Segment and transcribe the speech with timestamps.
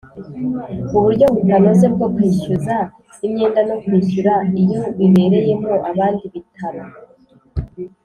[0.97, 2.75] Uburyo butanoze bwo kwishyuza
[3.25, 6.81] imyenda no kwishyura iyo bibereyemo abandi Ibitaro